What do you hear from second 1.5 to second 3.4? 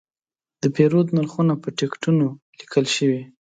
په ټکټونو لیکل شوي.